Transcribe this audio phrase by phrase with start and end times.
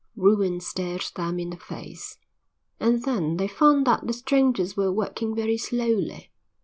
[0.15, 2.17] Ruin stared them in the face.
[2.79, 6.31] And then they found that the strangers were working very slowly.